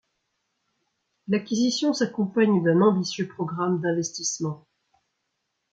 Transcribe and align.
L'acquisition 1.27 1.93
s'accompagne 1.93 2.63
d'un 2.63 2.81
ambitieux 2.81 3.27
programme 3.27 3.79
d'investissement. 3.81 4.65